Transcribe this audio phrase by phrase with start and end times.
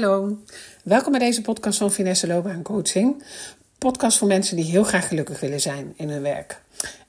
[0.00, 0.38] Hallo,
[0.84, 3.22] welkom bij deze podcast van Finesse Loopbaan Coaching.
[3.78, 6.60] Podcast voor mensen die heel graag gelukkig willen zijn in hun werk.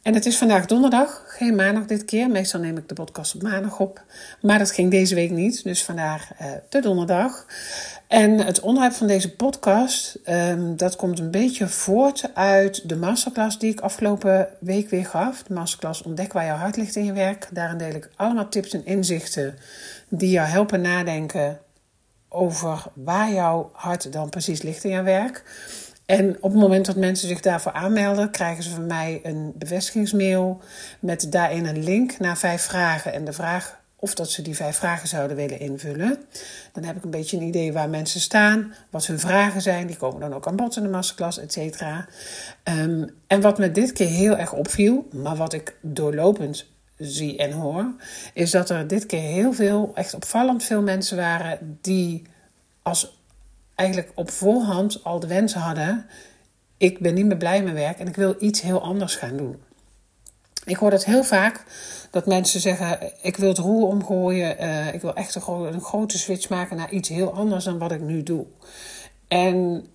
[0.02, 2.30] En het is vandaag donderdag, geen maandag dit keer.
[2.30, 4.04] Meestal neem ik de podcast op maandag op.
[4.42, 7.46] Maar dat ging deze week niet, dus vandaag uh, de donderdag.
[8.08, 13.60] En het onderwerp van deze podcast, um, dat komt een beetje voort uit de masterclass
[13.60, 15.44] die ik afgelopen week weer gaf.
[15.44, 17.48] De masterclass Ontdek waar jouw hart ligt in je werk.
[17.52, 19.56] Daarin deel ik allemaal tips en inzichten
[20.08, 21.60] die jou helpen nadenken
[22.30, 25.44] over waar jouw hart dan precies ligt in je werk.
[26.06, 30.62] En op het moment dat mensen zich daarvoor aanmelden, krijgen ze van mij een bevestigingsmail
[31.00, 33.14] met daarin een link naar vijf vragen.
[33.14, 36.20] En de vraag of dat ze die vijf vragen zouden willen invullen.
[36.74, 39.88] Dan heb ik een beetje een idee waar mensen staan, wat hun vragen zijn.
[39.88, 42.08] Die komen dan ook aan bod in de masterclass, et cetera.
[42.64, 46.66] Um, en wat me dit keer heel erg opviel, maar wat ik doorlopend
[47.00, 47.94] zie en hoor,
[48.34, 52.22] is dat er dit keer heel veel, echt opvallend veel mensen waren die
[52.82, 53.18] als
[53.76, 56.06] eigenlijk op voorhand al de wens hadden:
[56.78, 59.62] ik ben niet meer blij met werk en ik wil iets heel anders gaan doen.
[60.66, 61.64] Ik hoor dat heel vaak
[62.12, 66.18] dat mensen zeggen: ik wil het roer omgooien, uh, ik wil echt een, een grote
[66.18, 68.46] switch maken naar iets heel anders dan wat ik nu doe.
[69.28, 69.86] En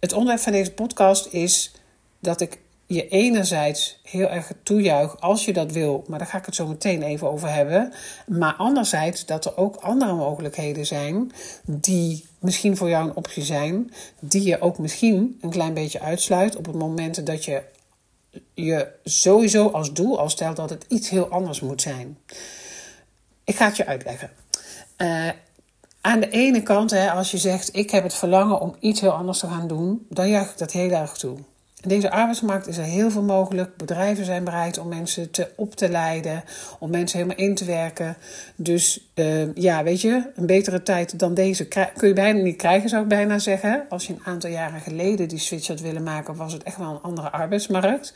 [0.00, 1.72] het onderwerp van deze podcast is
[2.20, 2.58] dat ik
[2.90, 6.66] je enerzijds heel erg toejuich als je dat wil, maar daar ga ik het zo
[6.66, 7.92] meteen even over hebben.
[8.26, 11.32] Maar anderzijds dat er ook andere mogelijkheden zijn
[11.64, 16.56] die misschien voor jou een optie zijn, die je ook misschien een klein beetje uitsluit
[16.56, 17.62] op het moment dat je
[18.54, 22.18] je sowieso als doel al stelt dat het iets heel anders moet zijn.
[23.44, 24.30] Ik ga het je uitleggen.
[24.98, 25.28] Uh,
[26.00, 29.12] aan de ene kant, hè, als je zegt: Ik heb het verlangen om iets heel
[29.12, 31.38] anders te gaan doen, dan juich ik dat heel erg toe.
[31.86, 33.76] Deze arbeidsmarkt is er heel veel mogelijk.
[33.76, 36.44] Bedrijven zijn bereid om mensen te, op te leiden,
[36.78, 38.16] om mensen helemaal in te werken.
[38.56, 42.88] Dus uh, ja, weet je, een betere tijd dan deze kun je bijna niet krijgen,
[42.88, 43.86] zou ik bijna zeggen.
[43.88, 46.90] Als je een aantal jaren geleden die switch had willen maken, was het echt wel
[46.90, 48.14] een andere arbeidsmarkt.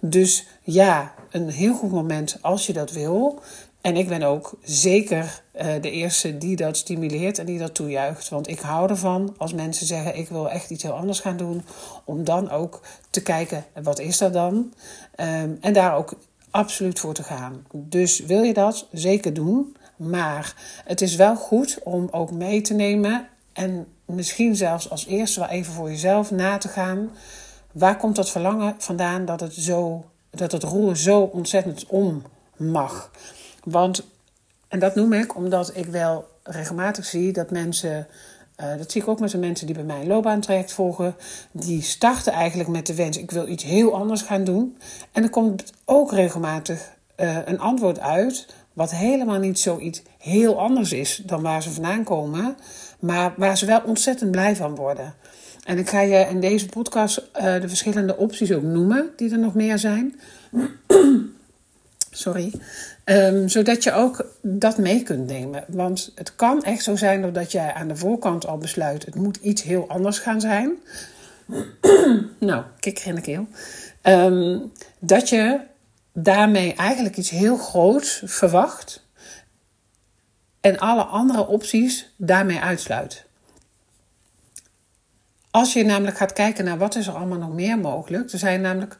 [0.00, 3.42] Dus ja, een heel goed moment als je dat wil.
[3.84, 8.28] En ik ben ook zeker uh, de eerste die dat stimuleert en die dat toejuicht.
[8.28, 11.62] Want ik hou ervan als mensen zeggen: Ik wil echt iets heel anders gaan doen.
[12.04, 12.80] Om dan ook
[13.10, 14.54] te kijken: wat is dat dan?
[15.20, 16.14] Um, en daar ook
[16.50, 17.66] absoluut voor te gaan.
[17.72, 19.76] Dus wil je dat zeker doen.
[19.96, 23.28] Maar het is wel goed om ook mee te nemen.
[23.52, 27.10] En misschien zelfs als eerste wel even voor jezelf na te gaan.
[27.72, 32.22] Waar komt dat verlangen vandaan dat het, zo, dat het roer zo ontzettend om
[32.56, 33.10] mag?
[33.64, 34.04] Want,
[34.68, 38.06] en dat noem ik omdat ik wel regelmatig zie dat mensen,
[38.60, 41.16] uh, dat zie ik ook met de mensen die bij mij een loopbaantraject volgen,
[41.52, 44.78] die starten eigenlijk met de wens: ik wil iets heel anders gaan doen.
[45.12, 50.92] En er komt ook regelmatig uh, een antwoord uit, wat helemaal niet zoiets heel anders
[50.92, 52.56] is dan waar ze vandaan komen,
[52.98, 55.14] maar waar ze wel ontzettend blij van worden.
[55.64, 59.38] En ik ga je in deze podcast uh, de verschillende opties ook noemen, die er
[59.38, 60.20] nog meer zijn.
[62.14, 62.52] Sorry.
[63.04, 65.64] Um, zodat je ook dat mee kunt nemen.
[65.68, 69.36] Want het kan echt zo zijn dat jij aan de voorkant al besluit: het moet
[69.36, 70.72] iets heel anders gaan zijn.
[72.38, 73.46] nou, kikker in de keel.
[74.02, 75.60] Um, dat je
[76.12, 79.06] daarmee eigenlijk iets heel groots verwacht.
[80.60, 83.24] En alle andere opties daarmee uitsluit.
[85.50, 88.32] Als je namelijk gaat kijken naar wat is er allemaal nog meer mogelijk.
[88.32, 88.96] Er zijn namelijk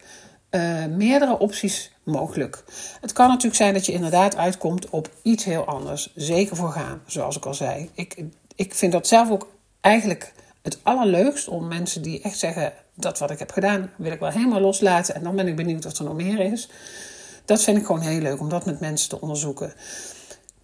[0.54, 2.64] uh, meerdere opties mogelijk.
[3.00, 6.12] Het kan natuurlijk zijn dat je inderdaad uitkomt op iets heel anders.
[6.14, 7.90] Zeker voor gaan, zoals ik al zei.
[7.94, 9.48] Ik, ik vind dat zelf ook
[9.80, 10.32] eigenlijk
[10.62, 14.30] het allerleukst om mensen die echt zeggen: dat wat ik heb gedaan, wil ik wel
[14.30, 15.14] helemaal loslaten.
[15.14, 16.68] En dan ben ik benieuwd wat er nog meer is.
[17.44, 19.72] Dat vind ik gewoon heel leuk om dat met mensen te onderzoeken.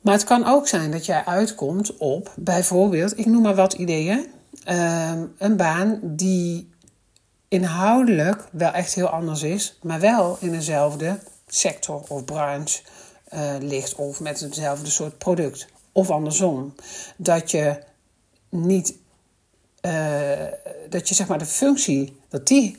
[0.00, 4.26] Maar het kan ook zijn dat jij uitkomt op bijvoorbeeld, ik noem maar wat ideeën.
[4.68, 6.69] Uh, een baan die
[7.50, 12.82] inhoudelijk wel echt heel anders is, maar wel in dezelfde sector of branche
[13.34, 15.68] uh, ligt of met hetzelfde soort product.
[15.92, 16.74] Of andersom.
[17.16, 17.78] Dat je
[18.48, 18.94] niet,
[19.82, 20.46] uh,
[20.88, 22.76] dat je zeg maar de functie, dat die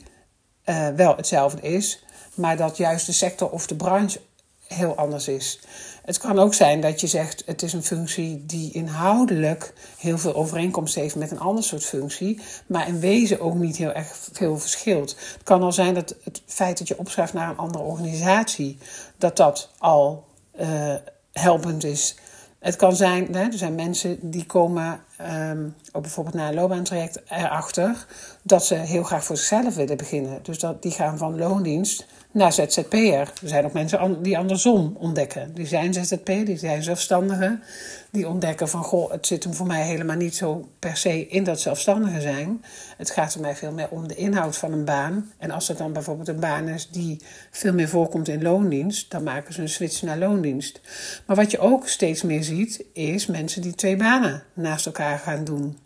[0.64, 2.04] uh, wel hetzelfde is,
[2.34, 4.20] maar dat juist de sector of de branche
[4.66, 5.60] heel anders is.
[6.02, 10.34] Het kan ook zijn dat je zegt: het is een functie die inhoudelijk heel veel
[10.34, 14.58] overeenkomst heeft met een ander soort functie, maar in wezen ook niet heel erg veel
[14.58, 15.10] verschilt.
[15.10, 18.78] Het kan al zijn dat het feit dat je opschrijft naar een andere organisatie,
[19.18, 20.24] dat dat al
[20.60, 20.94] uh,
[21.32, 22.16] helpend is.
[22.58, 28.06] Het kan zijn, er zijn mensen die komen ehm, ook bijvoorbeeld na een loopbaantraject erachter
[28.42, 30.38] dat ze heel graag voor zichzelf willen beginnen.
[30.42, 33.32] Dus dat, die gaan van loondienst naar ZZP'er.
[33.42, 35.54] Er zijn ook mensen die andersom ontdekken.
[35.54, 37.62] Die zijn ZZP'er, die zijn zelfstandigen.
[38.10, 41.44] Die ontdekken van, goh, het zit hem voor mij helemaal niet zo per se in
[41.44, 42.64] dat zelfstandige zijn.
[42.96, 45.32] Het gaat er mij veel meer om de inhoud van een baan.
[45.38, 47.20] En als er dan bijvoorbeeld een baan is die
[47.50, 50.80] veel meer voorkomt in loondienst, dan maken ze een switch naar loondienst.
[51.26, 55.44] Maar wat je ook steeds meer ziet, is mensen die twee banen naast elkaar gaan
[55.44, 55.78] doen.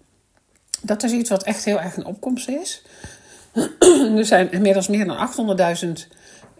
[0.82, 2.82] Dat is iets wat echt heel erg een opkomst is.
[4.16, 5.28] er zijn inmiddels meer dan
[5.84, 5.88] 800.000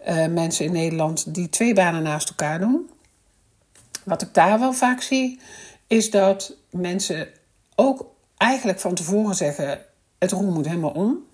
[0.07, 2.89] uh, mensen in Nederland die twee banen naast elkaar doen.
[4.03, 5.39] Wat ik daar wel vaak zie,
[5.87, 7.27] is dat mensen
[7.75, 9.79] ook eigenlijk van tevoren zeggen:
[10.17, 11.25] het roer moet helemaal om.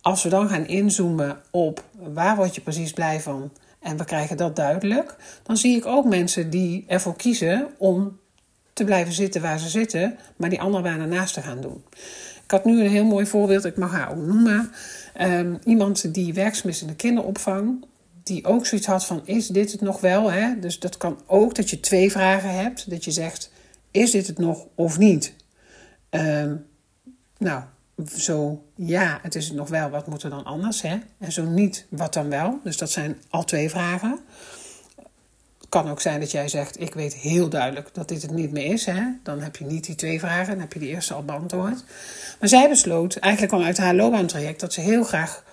[0.00, 4.36] Als we dan gaan inzoomen op waar word je precies blij van en we krijgen
[4.36, 8.18] dat duidelijk, dan zie ik ook mensen die ervoor kiezen om
[8.80, 11.84] te blijven zitten waar ze zitten, maar die andere banen naast te gaan doen.
[12.44, 14.72] Ik had nu een heel mooi voorbeeld, ik mag haar ook noemen.
[15.20, 17.84] Um, iemand die werkzaam in de kinderopvang
[18.22, 20.30] die ook zoiets had van: is dit het nog wel?
[20.30, 20.58] Hè?
[20.58, 22.90] Dus dat kan ook dat je twee vragen hebt.
[22.90, 23.52] Dat je zegt:
[23.90, 25.34] is dit het nog of niet?
[26.10, 26.56] Ehm,
[27.38, 27.62] nou,
[28.16, 30.82] zo ja, het is het nog wel, wat moet er dan anders?
[30.82, 30.98] Hè?
[31.18, 32.60] En zo niet, wat dan wel?
[32.64, 34.18] Dus dat zijn al twee vragen.
[35.70, 38.72] Kan ook zijn dat jij zegt: Ik weet heel duidelijk dat dit het niet meer
[38.72, 38.86] is.
[38.86, 39.02] Hè?
[39.22, 41.84] Dan heb je niet die twee vragen, dan heb je die eerste al beantwoord.
[42.40, 45.44] Maar zij besloot, eigenlijk kwam uit haar loopbaantraject, dat ze heel graag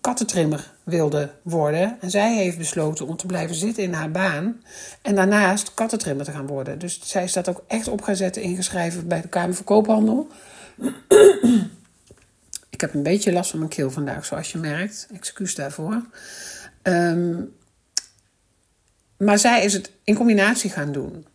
[0.00, 1.96] kattentrimmer wilde worden.
[2.00, 4.62] En zij heeft besloten om te blijven zitten in haar baan.
[5.02, 6.78] En daarnaast kattentrimmer te gaan worden.
[6.78, 10.28] Dus zij staat ook echt op gaan zetten, ingeschreven bij de Kamer van Koophandel.
[12.70, 15.08] Ik heb een beetje last van mijn keel vandaag, zoals je merkt.
[15.14, 16.02] Excuus daarvoor.
[16.82, 17.34] Ehm,
[19.20, 21.26] maar zij is het in combinatie gaan doen.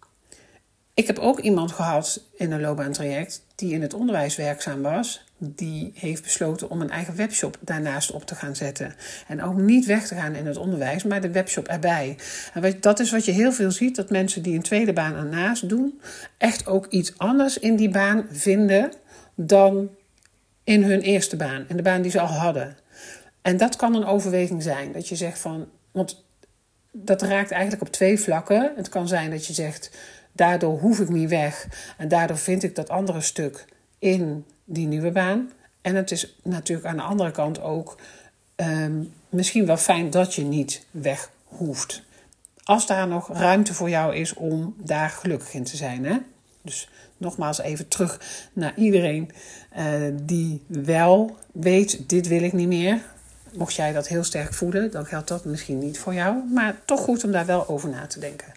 [0.94, 5.92] Ik heb ook iemand gehad in een loopbaantraject die in het onderwijs werkzaam was die
[5.96, 8.96] heeft besloten om een eigen webshop daarnaast op te gaan zetten.
[9.28, 12.18] En ook niet weg te gaan in het onderwijs, maar de webshop erbij.
[12.54, 15.70] En dat is wat je heel veel ziet, dat mensen die een tweede baan ernaast
[15.70, 16.02] doen,
[16.38, 18.92] echt ook iets anders in die baan vinden
[19.36, 19.90] dan
[20.64, 22.78] in hun eerste baan, in de baan die ze al hadden.
[23.42, 26.25] En dat kan een overweging zijn, dat je zegt van, want
[27.04, 28.74] dat raakt eigenlijk op twee vlakken.
[28.76, 29.92] Het kan zijn dat je zegt,
[30.32, 33.66] daardoor hoef ik niet weg en daardoor vind ik dat andere stuk
[34.00, 35.52] in die nieuwe baan.
[35.82, 37.98] En het is natuurlijk aan de andere kant ook
[38.56, 42.04] ehm, misschien wel fijn dat je niet weg hoeft.
[42.64, 46.06] Als daar nog ruimte voor jou is om daar gelukkig in te zijn.
[46.06, 46.18] Hè?
[46.62, 48.22] Dus nogmaals even terug
[48.54, 49.32] naar iedereen
[49.78, 53.02] uh, die wel weet, dit wil ik niet meer.
[53.58, 56.44] Mocht jij dat heel sterk voelen, dan geldt dat misschien niet voor jou.
[56.54, 58.54] Maar toch goed om daar wel over na te denken.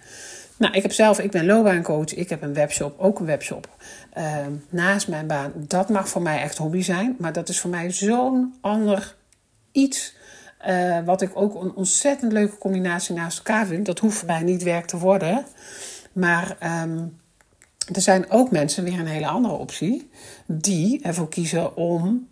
[0.56, 3.68] Nou, ik heb zelf, ik ben loopbaancoach, ik heb een webshop, ook een webshop.
[4.12, 7.16] Ehm, naast mijn baan, dat mag voor mij echt hobby zijn.
[7.18, 9.14] Maar dat is voor mij zo'n ander
[9.72, 10.16] iets.
[10.68, 13.86] Uh, wat ik ook een ontzettend leuke combinatie naast elkaar vind.
[13.86, 15.46] Dat hoeft voor mij niet werk te worden.
[16.12, 17.18] Maar um,
[17.92, 20.10] er zijn ook mensen, weer een hele andere optie,
[20.46, 22.28] die ervoor kiezen om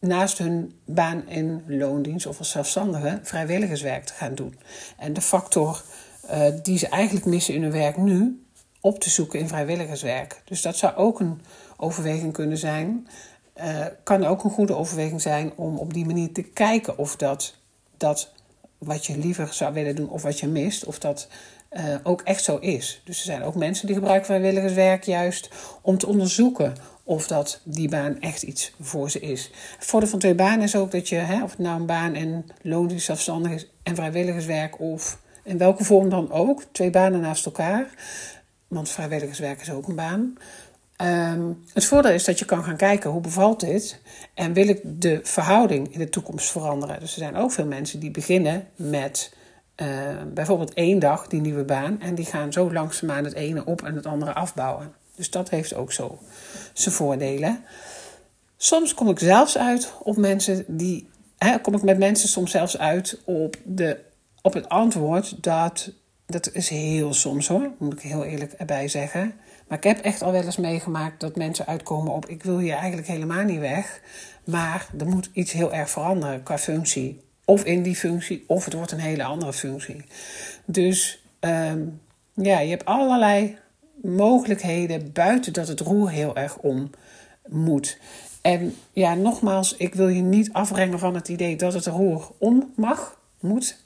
[0.00, 4.58] naast hun baan in loondienst of als zelfstandige vrijwilligerswerk te gaan doen.
[4.98, 5.82] En de factor
[6.30, 8.44] uh, die ze eigenlijk missen in hun werk nu,
[8.80, 10.42] op te zoeken in vrijwilligerswerk.
[10.44, 11.40] Dus dat zou ook een
[11.76, 13.08] overweging kunnen zijn.
[13.56, 17.54] Uh, kan ook een goede overweging zijn om op die manier te kijken of dat,
[17.96, 18.32] dat
[18.78, 21.28] wat je liever zou willen doen of wat je mist, of dat
[21.70, 23.02] uh, ook echt zo is.
[23.04, 25.50] Dus er zijn ook mensen die gebruiken vrijwilligerswerk juist
[25.82, 26.74] om te onderzoeken
[27.04, 29.50] of dat die baan echt iets voor ze is.
[29.76, 32.14] Het voordeel van twee banen is ook dat je, hè, of het nou een baan
[32.14, 37.46] en loondienst zelfstandig is en vrijwilligerswerk of in welke vorm dan ook, twee banen naast
[37.46, 37.90] elkaar.
[38.68, 40.34] Want vrijwilligerswerk is ook een baan.
[41.02, 44.00] Um, het voordeel is dat je kan gaan kijken hoe bevalt dit
[44.34, 47.00] en wil ik de verhouding in de toekomst veranderen.
[47.00, 49.32] Dus er zijn ook veel mensen die beginnen met
[49.82, 49.86] uh,
[50.34, 53.94] bijvoorbeeld één dag die nieuwe baan en die gaan zo langzaamaan het ene op en
[53.94, 54.92] het andere afbouwen.
[55.14, 56.18] Dus dat heeft ook zo
[56.72, 57.64] zijn voordelen.
[58.56, 61.08] Soms kom ik zelfs uit op mensen die.
[61.38, 64.00] Hè, kom ik met mensen soms zelfs uit op de
[64.42, 65.92] op het antwoord dat.
[66.26, 69.34] Dat is heel soms hoor, moet ik heel eerlijk erbij zeggen.
[69.68, 72.74] Maar ik heb echt al wel eens meegemaakt dat mensen uitkomen op: ik wil hier
[72.74, 74.00] eigenlijk helemaal niet weg.
[74.44, 77.20] Maar er moet iets heel erg veranderen qua functie.
[77.50, 80.04] Of in die functie, of het wordt een hele andere functie.
[80.64, 82.00] Dus um,
[82.34, 83.56] ja, je hebt allerlei
[84.02, 86.90] mogelijkheden buiten dat het roer heel erg om
[87.46, 87.98] moet.
[88.42, 92.72] En ja, nogmaals, ik wil je niet afbrengen van het idee dat het roer om
[92.76, 93.76] mag, moet.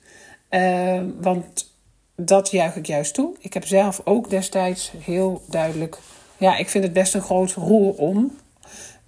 [0.51, 1.73] Uh, want
[2.17, 3.37] dat juich ik juist toe.
[3.39, 5.99] Ik heb zelf ook destijds heel duidelijk
[6.37, 8.39] ja, ik vind het best een groot roer om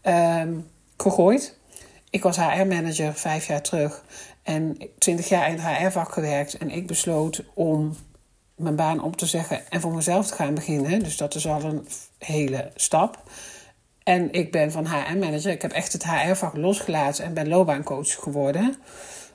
[0.01, 0.53] ehm,
[0.97, 1.57] gegooid.
[2.11, 4.05] Ik was HR-manager vijf jaar terug
[4.47, 6.59] en twintig jaar in het HR-vak gewerkt.
[6.59, 7.97] En ik besloot om
[8.55, 11.03] mijn baan op te zeggen en voor mezelf te gaan beginnen.
[11.03, 11.89] Dus dat is al een
[12.19, 13.23] hele stap.
[14.03, 15.51] En ik ben van HR-manager.
[15.51, 18.77] Ik heb echt het HR-vak losgelaten en ben loopbaancoach geworden.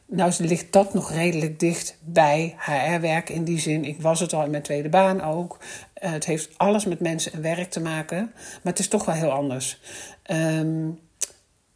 [0.06, 3.86] Nou ligt dat nog redelijk dicht bij HR-werk in die zin.
[3.86, 5.58] Ik was het al in mijn tweede baan ook.
[6.04, 8.32] Uh, het heeft alles met mensen en werk te maken.
[8.36, 9.82] Maar het is toch wel heel anders.
[10.32, 11.00] Um,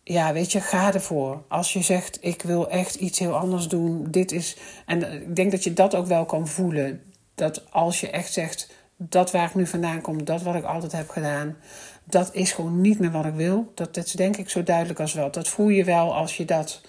[0.08, 1.44] ja, weet je, ga ervoor.
[1.48, 4.12] Als je zegt, ik wil echt iets heel anders doen.
[4.12, 4.58] Dit is.
[4.86, 7.02] En ik denk dat je dat ook wel kan voelen.
[7.36, 10.92] Dat als je echt zegt, dat waar ik nu vandaan kom, dat wat ik altijd
[10.92, 11.58] heb gedaan,
[12.04, 13.72] dat is gewoon niet meer wat ik wil.
[13.76, 15.32] Dat, dat is denk ik zo duidelijk als wel.
[15.32, 16.82] Dat voel je wel als je dat,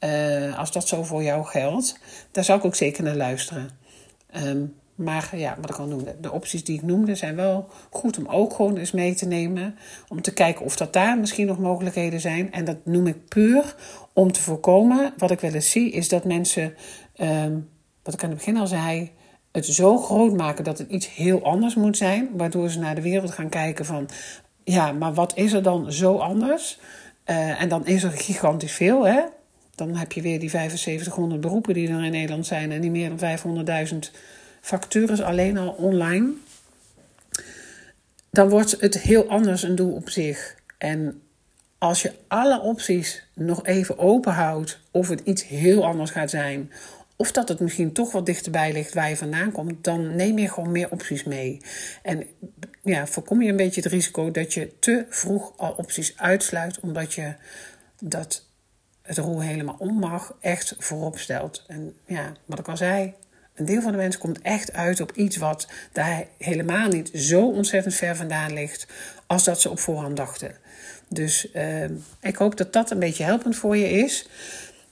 [0.00, 1.98] uh, als dat zo voor jou geldt.
[2.30, 3.70] Daar zou ik ook zeker naar luisteren.
[4.36, 8.18] Um, maar ja, wat ik al noemde, de opties die ik noemde zijn wel goed
[8.18, 9.78] om ook gewoon eens mee te nemen.
[10.08, 12.52] Om te kijken of dat daar misschien nog mogelijkheden zijn.
[12.52, 13.74] En dat noem ik puur
[14.12, 15.12] om te voorkomen.
[15.16, 16.74] Wat ik wel eens zie is dat mensen,
[17.20, 17.68] um,
[18.02, 19.10] wat ik aan het begin al zei,
[19.52, 22.28] het zo groot maken dat het iets heel anders moet zijn.
[22.36, 24.08] Waardoor ze naar de wereld gaan kijken van,
[24.64, 26.78] ja, maar wat is er dan zo anders?
[27.26, 29.20] Uh, en dan is er gigantisch veel, hè?
[29.74, 33.16] Dan heb je weer die 7500 beroepen die er in Nederland zijn en die meer
[33.16, 33.38] dan
[33.92, 33.98] 500.000
[34.66, 36.32] factures alleen al online,
[38.30, 40.56] dan wordt het heel anders een doel op zich.
[40.78, 41.22] En
[41.78, 46.72] als je alle opties nog even open houdt, of het iets heel anders gaat zijn,
[47.16, 50.48] of dat het misschien toch wat dichterbij ligt waar je vandaan komt, dan neem je
[50.48, 51.60] gewoon meer opties mee.
[52.02, 52.26] En
[52.82, 57.14] ja, voorkom je een beetje het risico dat je te vroeg al opties uitsluit, omdat
[57.14, 57.34] je
[58.00, 58.46] dat
[59.02, 61.64] het roer helemaal om mag, echt voorop stelt.
[61.66, 63.14] En ja, wat ik al zei,
[63.56, 67.48] een deel van de mensen komt echt uit op iets wat daar helemaal niet zo
[67.48, 68.86] ontzettend ver vandaan ligt
[69.26, 70.56] als dat ze op voorhand dachten.
[71.08, 71.84] Dus uh,
[72.20, 74.28] ik hoop dat dat een beetje helpend voor je is.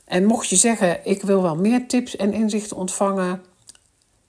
[0.04, 3.42] En mocht je zeggen, ik wil wel meer tips en inzichten ontvangen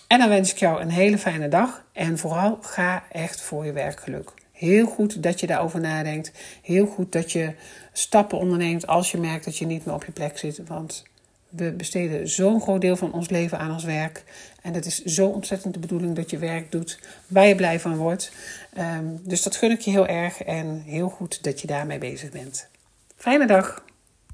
[0.08, 1.84] en dan wens ik jou een hele fijne dag.
[1.92, 4.32] En vooral ga echt voor je werkgeluk.
[4.58, 6.32] Heel goed dat je daarover nadenkt.
[6.62, 7.54] Heel goed dat je
[7.94, 10.62] stappen onderneemt als je merkt dat je niet meer op je plek zit.
[10.68, 11.04] Want
[11.50, 14.24] we besteden zo'n groot deel van ons leven aan ons werk.
[14.62, 17.96] En het is zo ontzettend de bedoeling dat je werk doet waar je blij van
[17.96, 18.32] wordt.
[18.78, 22.30] Um, dus dat gun ik je heel erg en heel goed dat je daarmee bezig
[22.30, 22.68] bent.
[23.16, 23.86] Fijne dag!